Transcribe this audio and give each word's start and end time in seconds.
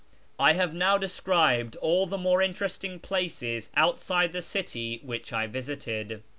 I 0.39 0.53
have 0.53 0.73
now 0.73 0.97
described 0.97 1.75
all 1.75 2.07
the 2.07 2.17
more 2.17 2.41
interesting 2.41 2.97
places 2.97 3.69
outside 3.75 4.31
the 4.31 4.41
city 4.41 4.99
which 5.03 5.31
I 5.31 5.45
visited. 5.45 6.23